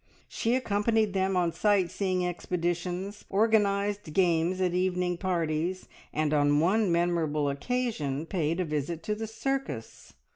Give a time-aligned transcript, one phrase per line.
[0.27, 6.91] She accompanied them on sight seeing expeditions, organised games at evening parties, and on one
[6.91, 10.13] memorable occasion paid a visit to the circus.